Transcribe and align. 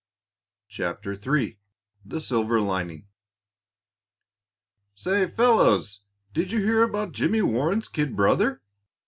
CHAPTER 0.67 1.11
III 1.13 1.59
THE 2.03 2.19
SILVER 2.21 2.59
LINING 2.59 3.05
"Say, 4.95 5.27
fellows, 5.27 6.01
did 6.33 6.51
you 6.51 6.57
hear 6.63 6.81
about 6.81 7.11
Jimmy 7.11 7.43
Warren's 7.43 7.87
kid 7.87 8.15
brother?" 8.15 8.63